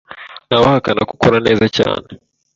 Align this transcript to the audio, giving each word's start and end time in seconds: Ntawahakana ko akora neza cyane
Ntawahakana 0.47 1.01
ko 1.07 1.13
akora 1.15 1.37
neza 1.47 1.65
cyane 1.77 2.07